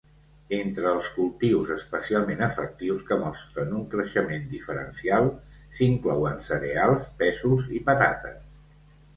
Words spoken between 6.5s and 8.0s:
cereals, pèsols i